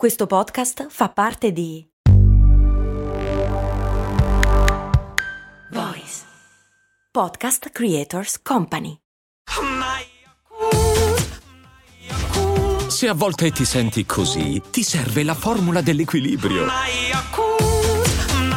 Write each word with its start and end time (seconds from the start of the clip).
Questo 0.00 0.26
podcast 0.26 0.86
fa 0.88 1.10
parte 1.10 1.52
di 1.52 1.86
Voice 5.72 6.22
Podcast 7.12 7.68
Creators 7.68 8.40
Company. 8.40 8.96
Se 12.88 13.08
a 13.08 13.12
volte 13.12 13.50
ti 13.50 13.66
senti 13.66 14.06
così, 14.06 14.62
ti 14.70 14.82
serve 14.82 15.22
la 15.22 15.34
formula 15.34 15.82
dell'equilibrio. 15.82 16.64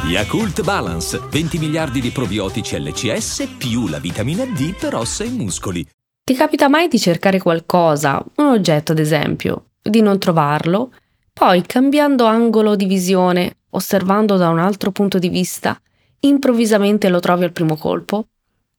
Yakult 0.05 0.63
Balance, 0.63 1.19
20 1.29 1.57
miliardi 1.57 1.99
di 1.99 2.11
probiotici 2.11 2.79
LCS 2.81 3.55
più 3.57 3.89
la 3.89 3.99
vitamina 3.99 4.45
D 4.45 4.77
per 4.79 4.95
ossa 4.95 5.25
e 5.25 5.29
muscoli. 5.29 5.85
Ti 6.23 6.35
capita 6.35 6.69
mai 6.69 6.87
di 6.87 6.99
cercare 6.99 7.39
qualcosa, 7.39 8.23
un 8.37 8.45
oggetto 8.45 8.93
ad 8.93 8.99
esempio, 8.99 9.71
di 9.81 9.99
non 9.99 10.17
trovarlo 10.19 10.93
poi, 11.33 11.63
cambiando 11.63 12.25
angolo 12.25 12.75
di 12.75 12.85
visione, 12.85 13.57
osservando 13.71 14.37
da 14.37 14.49
un 14.49 14.59
altro 14.59 14.91
punto 14.91 15.17
di 15.17 15.29
vista, 15.29 15.77
improvvisamente 16.19 17.09
lo 17.09 17.19
trovi 17.19 17.43
al 17.43 17.51
primo 17.51 17.75
colpo? 17.75 18.27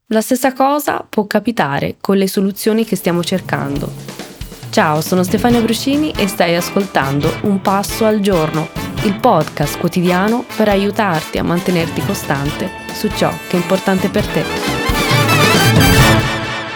La 0.09 0.21
stessa 0.21 0.53
cosa 0.53 1.05
può 1.09 1.27
capitare 1.27 1.97
con 2.01 2.17
le 2.17 2.29
soluzioni 2.29 2.85
che 2.85 2.95
stiamo 2.95 3.25
cercando. 3.25 3.91
Ciao, 4.71 5.01
sono 5.01 5.25
Stefania 5.25 5.61
Brucini 5.61 6.12
e 6.17 6.27
stai 6.27 6.55
ascoltando 6.55 7.29
Un 7.43 7.61
Passo 7.61 8.05
al 8.07 8.21
Giorno, 8.21 8.69
il 9.03 9.19
podcast 9.19 9.79
quotidiano 9.79 10.45
per 10.57 10.69
aiutarti 10.69 11.39
a 11.39 11.45
mantenerti 11.45 12.01
costante 12.03 12.71
su 12.93 13.09
ciò 13.09 13.31
che 13.48 13.57
è 13.57 13.61
importante 13.61 14.09
per 14.09 14.27
te. 14.27 15.84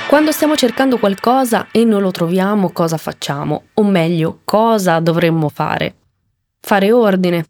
Quando 0.08 0.32
stiamo 0.32 0.56
cercando 0.56 0.96
qualcosa 0.96 1.68
e 1.70 1.84
non 1.84 2.00
lo 2.00 2.10
troviamo, 2.10 2.70
cosa 2.70 2.96
facciamo? 2.96 3.64
O 3.74 3.84
meglio, 3.84 4.40
cosa 4.42 5.00
dovremmo 5.00 5.50
fare? 5.50 5.96
Fare 6.60 6.90
ordine. 6.90 7.44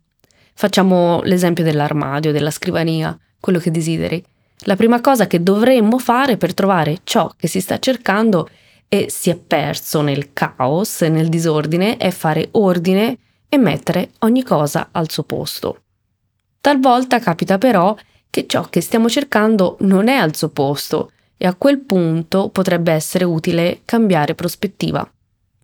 Facciamo 0.55 1.23
l'esempio 1.23 1.63
dell'armadio, 1.63 2.33
della 2.33 2.51
scrivania, 2.51 3.17
quello 3.39 3.61
che 3.61 3.71
desideri. 3.71 4.21
La 4.63 4.75
prima 4.75 5.01
cosa 5.01 5.29
che 5.29 5.41
dovremmo 5.41 6.01
fare 6.01 6.37
per 6.37 6.53
trovare 6.53 6.99
ciò 7.05 7.33
che 7.37 7.47
si 7.47 7.61
sta 7.61 7.79
cercando 7.79 8.49
e 8.89 9.07
si 9.09 9.31
è 9.31 9.37
perso 9.37 10.01
nel 10.01 10.33
caos 10.33 11.03
nel 11.03 11.29
disordine 11.29 11.97
è 11.97 12.11
fare 12.11 12.49
ordine 12.51 13.19
e 13.49 13.57
mettere 13.57 14.11
ogni 14.23 14.43
cosa 14.43 14.89
al 14.91 15.09
suo 15.09 15.23
posto. 15.23 15.83
Talvolta 16.61 17.21
capita 17.21 17.57
però 17.57 17.95
che 18.29 18.47
ciò 18.49 18.65
che 18.69 18.81
stiamo 18.81 19.09
cercando 19.09 19.77
non 19.83 20.09
è 20.09 20.17
al 20.17 20.35
suo 20.35 20.49
posto 20.49 21.13
e 21.39 21.47
a 21.47 21.55
quel 21.55 21.79
punto 21.79 22.51
potrebbe 22.51 22.93
essere 22.93 23.25
utile 23.25 23.81
cambiare 23.85 24.35
prospettiva. 24.35 25.09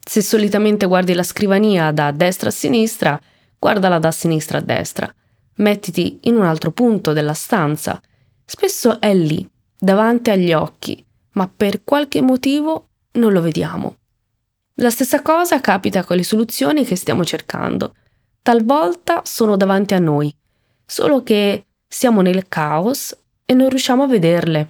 Se 0.07 0.23
solitamente 0.23 0.87
guardi 0.87 1.13
la 1.13 1.23
scrivania 1.23 1.91
da 1.91 2.11
destra 2.13 2.49
a 2.49 2.53
sinistra, 2.53 3.21
guardala 3.59 3.99
da 3.99 4.13
sinistra 4.13 4.59
a 4.59 4.63
destra. 4.63 5.13
Mettiti 5.57 6.21
in 6.23 6.37
un 6.37 6.45
altro 6.45 6.71
punto 6.71 7.13
della 7.13 7.35
stanza. 7.35 8.01
Spesso 8.45 9.01
è 9.01 9.13
lì, 9.15 9.49
davanti 9.79 10.31
agli 10.31 10.53
occhi, 10.53 11.05
ma 11.33 11.51
per 11.55 11.83
qualche 11.85 12.23
motivo 12.23 12.89
non 13.13 13.33
lo 13.33 13.41
vediamo. 13.41 13.97
La 14.79 14.91
stessa 14.91 15.23
cosa 15.23 15.61
capita 15.61 16.05
con 16.05 16.17
le 16.17 16.25
soluzioni 16.25 16.85
che 16.85 16.97
stiamo 16.97 17.25
cercando. 17.25 17.95
Talvolta 18.43 19.23
sono 19.25 19.57
davanti 19.57 19.95
a 19.95 19.99
noi, 19.99 20.35
solo 20.85 21.23
che 21.23 21.65
siamo 21.87 22.21
nel 22.21 22.47
caos 22.49 23.17
e 23.45 23.55
non 23.55 23.69
riusciamo 23.69 24.03
a 24.03 24.09
vederle. 24.09 24.69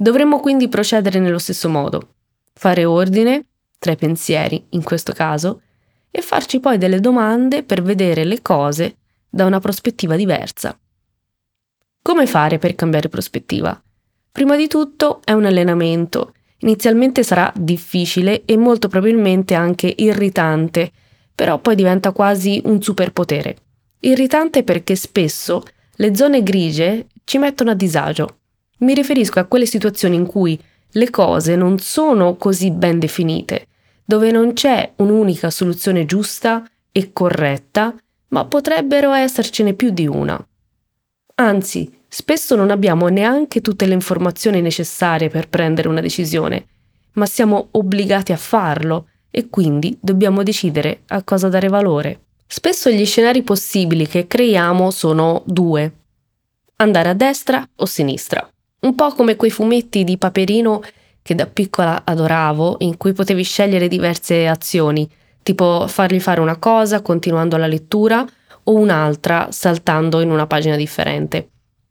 Dovremmo 0.00 0.38
quindi 0.38 0.68
procedere 0.68 1.18
nello 1.18 1.40
stesso 1.40 1.68
modo, 1.68 2.14
fare 2.52 2.84
ordine 2.84 3.46
tra 3.80 3.90
i 3.90 3.96
pensieri, 3.96 4.64
in 4.70 4.84
questo 4.84 5.12
caso, 5.12 5.62
e 6.08 6.22
farci 6.22 6.60
poi 6.60 6.78
delle 6.78 7.00
domande 7.00 7.64
per 7.64 7.82
vedere 7.82 8.22
le 8.22 8.40
cose 8.40 8.98
da 9.28 9.44
una 9.44 9.58
prospettiva 9.58 10.14
diversa. 10.14 10.78
Come 12.00 12.26
fare 12.28 12.58
per 12.58 12.76
cambiare 12.76 13.08
prospettiva? 13.08 13.82
Prima 14.30 14.54
di 14.56 14.68
tutto 14.68 15.20
è 15.24 15.32
un 15.32 15.46
allenamento. 15.46 16.32
Inizialmente 16.58 17.24
sarà 17.24 17.52
difficile 17.56 18.44
e 18.44 18.56
molto 18.56 18.86
probabilmente 18.86 19.54
anche 19.54 19.92
irritante, 19.96 20.92
però 21.34 21.58
poi 21.58 21.74
diventa 21.74 22.12
quasi 22.12 22.62
un 22.66 22.80
superpotere. 22.80 23.56
Irritante 24.00 24.62
perché 24.62 24.94
spesso 24.94 25.64
le 25.96 26.14
zone 26.14 26.44
grigie 26.44 27.08
ci 27.24 27.38
mettono 27.38 27.72
a 27.72 27.74
disagio 27.74 28.37
mi 28.78 28.94
riferisco 28.94 29.38
a 29.38 29.44
quelle 29.44 29.66
situazioni 29.66 30.16
in 30.16 30.26
cui 30.26 30.60
le 30.92 31.10
cose 31.10 31.56
non 31.56 31.78
sono 31.78 32.36
così 32.36 32.70
ben 32.70 32.98
definite, 32.98 33.66
dove 34.04 34.30
non 34.30 34.52
c'è 34.52 34.92
un'unica 34.96 35.50
soluzione 35.50 36.04
giusta 36.04 36.66
e 36.90 37.12
corretta, 37.12 37.94
ma 38.28 38.44
potrebbero 38.44 39.12
essercene 39.12 39.74
più 39.74 39.90
di 39.90 40.06
una. 40.06 40.42
Anzi, 41.36 42.02
spesso 42.08 42.56
non 42.56 42.70
abbiamo 42.70 43.08
neanche 43.08 43.60
tutte 43.60 43.86
le 43.86 43.94
informazioni 43.94 44.60
necessarie 44.60 45.28
per 45.28 45.48
prendere 45.48 45.88
una 45.88 46.00
decisione, 46.00 46.66
ma 47.12 47.26
siamo 47.26 47.68
obbligati 47.72 48.32
a 48.32 48.36
farlo 48.36 49.08
e 49.30 49.48
quindi 49.48 49.96
dobbiamo 50.00 50.42
decidere 50.42 51.02
a 51.08 51.22
cosa 51.22 51.48
dare 51.48 51.68
valore. 51.68 52.22
Spesso 52.46 52.90
gli 52.90 53.04
scenari 53.04 53.42
possibili 53.42 54.06
che 54.06 54.26
creiamo 54.26 54.90
sono 54.90 55.42
due. 55.44 55.92
Andare 56.76 57.10
a 57.10 57.14
destra 57.14 57.68
o 57.76 57.84
sinistra. 57.84 58.48
Un 58.80 58.94
po' 58.94 59.10
come 59.10 59.36
quei 59.36 59.50
fumetti 59.50 60.04
di 60.04 60.18
Paperino 60.18 60.82
che 61.20 61.34
da 61.34 61.46
piccola 61.46 62.02
adoravo, 62.04 62.76
in 62.78 62.96
cui 62.96 63.12
potevi 63.12 63.42
scegliere 63.42 63.88
diverse 63.88 64.46
azioni, 64.46 65.08
tipo 65.42 65.86
fargli 65.88 66.20
fare 66.20 66.40
una 66.40 66.56
cosa 66.56 67.02
continuando 67.02 67.56
la 67.56 67.66
lettura 67.66 68.24
o 68.64 68.74
un'altra 68.74 69.48
saltando 69.50 70.20
in 70.20 70.30
una 70.30 70.46
pagina 70.46 70.76
differente. 70.76 71.50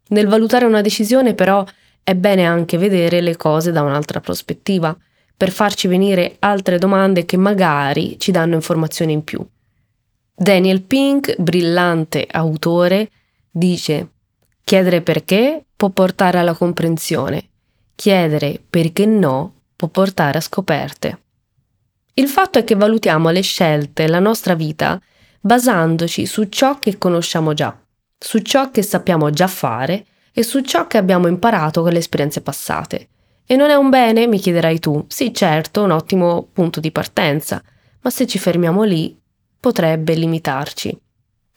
Nel 0.09 0.27
valutare 0.27 0.65
una 0.65 0.81
decisione 0.81 1.33
però 1.33 1.63
è 2.03 2.15
bene 2.15 2.45
anche 2.45 2.77
vedere 2.77 3.19
le 3.19 3.35
cose 3.35 3.71
da 3.71 3.81
un'altra 3.81 4.21
prospettiva, 4.21 4.97
per 5.35 5.51
farci 5.51 5.87
venire 5.87 6.37
altre 6.39 6.79
domande 6.79 7.25
che 7.25 7.37
magari 7.37 8.17
ci 8.17 8.31
danno 8.31 8.55
informazioni 8.55 9.13
in 9.13 9.23
più. 9.23 9.45
Daniel 10.33 10.81
Pink, 10.81 11.35
brillante 11.39 12.25
autore, 12.29 13.09
dice 13.51 14.13
Chiedere 14.67 15.01
perché 15.01 15.63
può 15.77 15.91
portare 15.91 16.39
alla 16.39 16.53
comprensione, 16.53 17.51
chiedere 17.95 18.61
perché 18.69 19.05
no 19.05 19.61
può 19.77 19.87
portare 19.87 20.39
a 20.39 20.41
scoperte. 20.41 21.21
Il 22.15 22.27
fatto 22.27 22.59
è 22.59 22.65
che 22.65 22.75
valutiamo 22.75 23.29
le 23.29 23.39
scelte, 23.39 24.09
la 24.09 24.19
nostra 24.19 24.55
vita, 24.55 25.01
basandoci 25.39 26.25
su 26.25 26.49
ciò 26.49 26.79
che 26.79 26.97
conosciamo 26.97 27.53
già, 27.53 27.79
su 28.19 28.39
ciò 28.39 28.69
che 28.69 28.81
sappiamo 28.81 29.29
già 29.29 29.47
fare 29.47 30.05
e 30.33 30.43
su 30.43 30.59
ciò 30.59 30.85
che 30.85 30.97
abbiamo 30.97 31.27
imparato 31.27 31.81
con 31.81 31.93
le 31.93 31.99
esperienze 31.99 32.41
passate. 32.41 33.07
E 33.45 33.55
non 33.55 33.69
è 33.69 33.75
un 33.75 33.89
bene, 33.89 34.27
mi 34.27 34.37
chiederai 34.37 34.79
tu. 34.79 35.01
Sì, 35.07 35.33
certo, 35.33 35.83
un 35.83 35.91
ottimo 35.91 36.45
punto 36.51 36.81
di 36.81 36.91
partenza, 36.91 37.63
ma 38.01 38.09
se 38.09 38.27
ci 38.27 38.37
fermiamo 38.37 38.83
lì, 38.83 39.17
potrebbe 39.61 40.13
limitarci. 40.13 40.99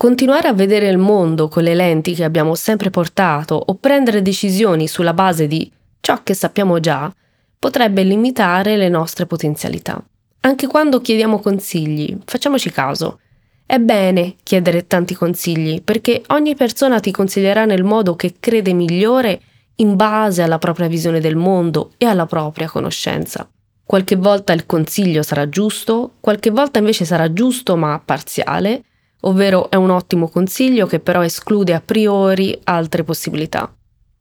Continuare 0.00 0.48
a 0.48 0.54
vedere 0.54 0.88
il 0.88 0.96
mondo 0.96 1.48
con 1.48 1.62
le 1.62 1.74
lenti 1.74 2.14
che 2.14 2.24
abbiamo 2.24 2.54
sempre 2.54 2.88
portato 2.88 3.54
o 3.54 3.74
prendere 3.74 4.22
decisioni 4.22 4.88
sulla 4.88 5.12
base 5.12 5.46
di 5.46 5.70
ciò 6.00 6.22
che 6.22 6.32
sappiamo 6.32 6.80
già 6.80 7.14
potrebbe 7.58 8.02
limitare 8.02 8.78
le 8.78 8.88
nostre 8.88 9.26
potenzialità. 9.26 10.02
Anche 10.40 10.66
quando 10.68 11.02
chiediamo 11.02 11.38
consigli, 11.40 12.16
facciamoci 12.24 12.70
caso. 12.70 13.20
È 13.66 13.76
bene 13.76 14.36
chiedere 14.42 14.86
tanti 14.86 15.14
consigli 15.14 15.82
perché 15.82 16.22
ogni 16.28 16.54
persona 16.54 16.98
ti 16.98 17.10
consiglierà 17.10 17.66
nel 17.66 17.84
modo 17.84 18.16
che 18.16 18.36
crede 18.40 18.72
migliore 18.72 19.38
in 19.76 19.96
base 19.96 20.40
alla 20.40 20.56
propria 20.56 20.88
visione 20.88 21.20
del 21.20 21.36
mondo 21.36 21.92
e 21.98 22.06
alla 22.06 22.24
propria 22.24 22.70
conoscenza. 22.70 23.46
Qualche 23.84 24.16
volta 24.16 24.54
il 24.54 24.64
consiglio 24.64 25.22
sarà 25.22 25.46
giusto, 25.50 26.12
qualche 26.20 26.48
volta 26.48 26.78
invece 26.78 27.04
sarà 27.04 27.30
giusto 27.34 27.76
ma 27.76 28.00
parziale, 28.02 28.84
ovvero 29.20 29.70
è 29.70 29.76
un 29.76 29.90
ottimo 29.90 30.28
consiglio 30.28 30.86
che 30.86 31.00
però 31.00 31.22
esclude 31.22 31.74
a 31.74 31.80
priori 31.80 32.58
altre 32.64 33.04
possibilità. 33.04 33.74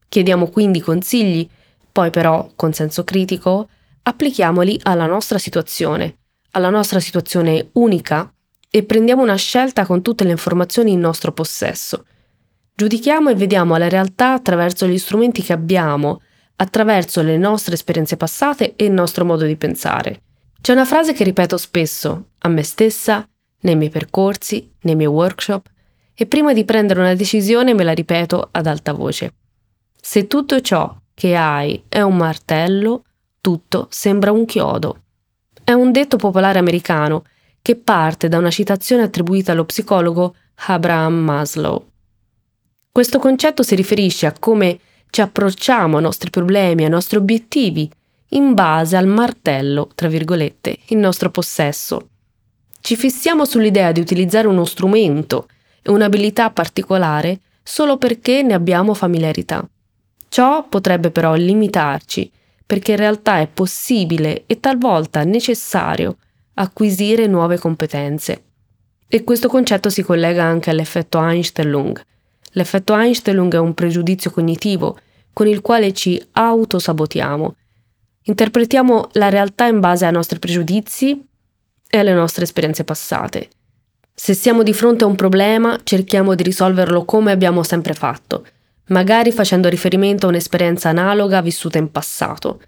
Chiediamo 0.08 0.48
quindi 0.48 0.82
consigli, 0.82 1.48
poi 1.92 2.10
però, 2.10 2.50
con 2.56 2.74
senso 2.74 3.04
critico, 3.04 3.70
applichiamoli 4.04 4.80
alla 4.84 5.06
nostra 5.06 5.38
situazione, 5.38 6.18
alla 6.52 6.70
nostra 6.70 7.00
situazione 7.00 7.70
unica 7.74 8.32
e 8.70 8.84
prendiamo 8.84 9.22
una 9.22 9.36
scelta 9.36 9.86
con 9.86 10.02
tutte 10.02 10.24
le 10.24 10.32
informazioni 10.32 10.92
in 10.92 11.00
nostro 11.00 11.32
possesso. 11.32 12.06
Giudichiamo 12.74 13.30
e 13.30 13.36
vediamo 13.36 13.76
la 13.78 13.90
realtà 13.90 14.34
attraverso 14.34 14.88
gli 14.88 14.98
strumenti 14.98 15.42
che 15.42 15.54
abbiamo, 15.54 16.22
attraverso 16.56 17.22
le 17.22 17.38
nostre 17.38 17.74
esperienze 17.74 18.18
passate 18.18 18.76
e 18.76 18.86
il 18.86 18.92
nostro 18.92 19.26
modo 19.26 19.46
di 19.46 19.56
pensare. 19.56 20.22
C'è 20.62 20.74
una 20.74 20.86
frase 20.86 21.14
che 21.14 21.24
ripeto 21.24 21.58
spesso, 21.58 22.30
a 22.40 22.50
me 22.50 22.64
stessa 22.64 23.28
nei 23.62 23.76
miei 23.76 23.90
percorsi, 23.90 24.72
nei 24.82 24.96
miei 24.96 25.10
workshop 25.10 25.68
e 26.14 26.26
prima 26.26 26.54
di 26.54 26.66
prendere 26.66 27.00
una 27.00 27.16
decisione 27.16 27.74
me 27.74 27.84
la 27.84 27.94
ripeto 27.94 28.50
ad 28.52 28.68
alta 28.68 28.94
voce. 28.94 29.34
Se 30.02 30.28
tutto 30.28 30.60
ciò 30.62 30.96
che 31.14 31.36
hai 31.36 31.84
è 31.88 32.02
un 32.02 32.18
martello, 32.18 33.04
tutto 33.42 33.88
sembra 33.90 34.32
un 34.32 34.46
chiodo. 34.46 35.02
È 35.64 35.72
un 35.72 35.92
detto 35.92 36.18
popolare 36.18 36.60
americano 36.60 37.24
che 37.62 37.76
parte 37.76 38.28
da 38.28 38.38
una 38.38 38.50
citazione 38.50 39.04
attribuita 39.04 39.52
allo 39.52 39.66
psicologo 39.66 40.36
Abraham 40.68 41.14
Maslow. 41.14 41.88
Questo 42.92 43.20
concetto 43.20 43.64
si 43.64 43.76
riferisce 43.76 44.26
a 44.26 44.34
come 44.38 44.80
ci 45.10 45.22
approcciamo 45.22 45.98
ai 45.98 46.04
nostri 46.04 46.30
problemi, 46.30 46.84
ai 46.84 46.90
nostri 46.90 47.18
obiettivi, 47.18 47.90
in 48.30 48.54
base 48.54 48.96
al 48.96 49.08
martello, 49.08 49.90
tra 49.96 50.08
virgolette, 50.08 50.78
in 50.88 51.00
nostro 51.00 51.30
possesso. 51.30 52.10
Ci 52.82 52.96
fissiamo 52.96 53.46
sull'idea 53.46 53.92
di 53.92 54.00
utilizzare 54.00 54.48
uno 54.48 54.66
strumento 54.66 55.48
e 55.82 55.92
un'abilità 55.92 56.50
particolare 56.50 57.40
solo 57.62 57.98
perché 57.98 58.42
ne 58.42 58.54
abbiamo 58.54 58.94
familiarità. 58.94 59.68
Ciò 60.28 60.68
potrebbe 60.68 61.12
però 61.12 61.34
limitarci, 61.36 62.32
perché 62.66 62.92
in 62.92 62.98
realtà 62.98 63.40
è 63.40 63.48
possibile 63.48 64.44
e 64.46 64.60
talvolta 64.60 65.24
necessario 65.24 66.18
acquisire 66.56 67.28
nuove 67.28 67.58
competenze. 67.58 68.44
E 69.08 69.24
questo 69.24 69.48
concetto 69.48 69.90
si 69.90 70.04
collega 70.04 70.44
anche 70.44 70.70
all'effetto 70.70 71.20
Einstein-Lung. 71.20 72.02
L'effetto 72.52 72.96
Einstein-Lung 72.96 73.54
è 73.54 73.58
un 73.58 73.74
pregiudizio 73.74 74.32
cognitivo 74.32 75.00
con 75.34 75.48
il 75.48 75.62
quale 75.62 75.94
ci 75.94 76.22
autosabotiamo. 76.32 77.56
Interpretiamo 78.24 79.10
la 79.14 79.30
realtà 79.30 79.66
in 79.66 79.80
base 79.80 80.06
ai 80.06 80.12
nostri 80.12 80.38
pregiudizi 80.38 81.28
e 81.90 81.98
alle 81.98 82.14
nostre 82.14 82.44
esperienze 82.44 82.84
passate. 82.84 83.50
Se 84.14 84.34
siamo 84.34 84.64
di 84.64 84.74
fronte 84.74 85.06
a 85.06 85.08
un 85.08 85.16
problema, 85.16 85.80
cerchiamo 85.84 86.36
di 86.36 86.44
risolverlo 86.44 87.06
come 87.06 87.32
abbiamo 87.32 87.64
sempre 87.64 87.94
fatto, 87.94 88.46
magari 88.88 89.32
facendo 89.32 89.70
riferimento 89.70 90.26
a 90.26 90.30
un'esperienza 90.30 90.90
analoga 90.90 91.42
vissuta 91.42 91.78
in 91.78 91.90
passato. 91.90 92.62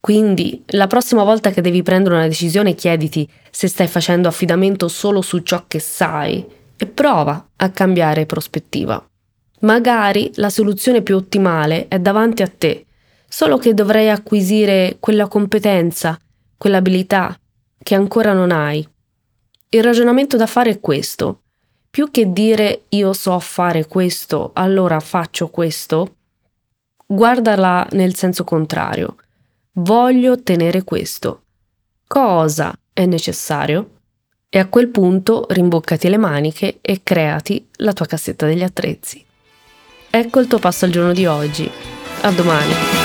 Quindi, 0.00 0.62
la 0.68 0.86
prossima 0.86 1.22
volta 1.22 1.50
che 1.50 1.60
devi 1.60 1.82
prendere 1.82 2.14
una 2.14 2.26
decisione, 2.26 2.74
chiediti 2.74 3.28
se 3.50 3.68
stai 3.68 3.86
facendo 3.86 4.28
affidamento 4.28 4.88
solo 4.88 5.20
su 5.20 5.40
ciò 5.40 5.64
che 5.68 5.78
sai 5.78 6.44
e 6.76 6.86
prova 6.86 7.50
a 7.56 7.68
cambiare 7.68 8.24
prospettiva. 8.24 9.04
Magari 9.60 10.30
la 10.36 10.48
soluzione 10.48 11.02
più 11.02 11.16
ottimale 11.16 11.88
è 11.88 11.98
davanti 11.98 12.40
a 12.40 12.48
te, 12.48 12.86
solo 13.28 13.58
che 13.58 13.74
dovrai 13.74 14.08
acquisire 14.08 14.96
quella 14.98 15.28
competenza, 15.28 16.18
quell'abilità 16.56 17.38
che 17.82 17.94
ancora 17.94 18.32
non 18.32 18.50
hai. 18.50 18.86
Il 19.70 19.82
ragionamento 19.82 20.36
da 20.36 20.46
fare 20.46 20.70
è 20.70 20.80
questo. 20.80 21.42
Più 21.90 22.10
che 22.10 22.32
dire 22.32 22.84
io 22.90 23.12
so 23.12 23.38
fare 23.40 23.86
questo, 23.86 24.50
allora 24.54 25.00
faccio 25.00 25.48
questo, 25.48 26.16
guardala 27.06 27.86
nel 27.92 28.14
senso 28.14 28.44
contrario. 28.44 29.16
Voglio 29.72 30.32
ottenere 30.32 30.84
questo. 30.84 31.42
Cosa 32.06 32.72
è 32.92 33.06
necessario? 33.06 33.98
E 34.48 34.58
a 34.58 34.66
quel 34.66 34.88
punto 34.88 35.46
rimboccati 35.48 36.08
le 36.08 36.16
maniche 36.16 36.78
e 36.80 37.00
creati 37.02 37.68
la 37.76 37.92
tua 37.92 38.06
cassetta 38.06 38.46
degli 38.46 38.62
attrezzi. 38.62 39.24
Ecco 40.10 40.40
il 40.40 40.48
tuo 40.48 40.58
passo 40.58 40.84
al 40.84 40.90
giorno 40.90 41.12
di 41.12 41.26
oggi. 41.26 41.70
A 42.22 42.30
domani. 42.32 42.99